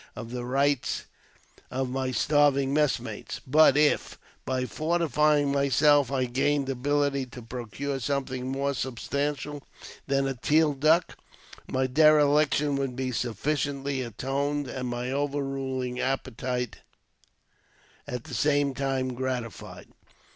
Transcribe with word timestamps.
of 0.15 0.31
the 0.31 0.43
rights 0.43 1.03
of 1.69 1.87
my 1.87 2.09
starving 2.09 2.73
messmates; 2.73 3.39
but 3.45 3.77
if, 3.77 4.17
by 4.45 4.65
fortifying 4.65 5.51
myself, 5.51 6.11
I 6.11 6.25
gained 6.25 6.67
ability 6.69 7.27
to 7.27 7.41
procure 7.43 7.99
something 7.99 8.47
more 8.51 8.73
substantial 8.73 9.61
than 10.07 10.25
a 10.27 10.33
teal 10.33 10.73
duck, 10.73 11.19
my 11.67 11.85
dereliction 11.85 12.77
would 12.77 12.95
be 12.95 13.11
sufficiently 13.11 14.01
atoned, 14.01 14.67
and 14.67 14.89
my 14.89 15.11
overruling 15.11 15.99
appetite, 15.99 16.77
at 18.07 18.23
the 18.23 18.33
same 18.33 18.73
time, 18.73 19.13
gratified. 19.13 19.89